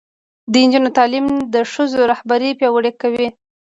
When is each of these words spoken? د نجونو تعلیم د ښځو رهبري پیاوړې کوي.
د 0.51 0.53
نجونو 0.65 0.89
تعلیم 0.97 1.25
د 1.53 1.55
ښځو 1.71 1.99
رهبري 2.11 2.49
پیاوړې 2.59 2.91
کوي. 3.01 3.27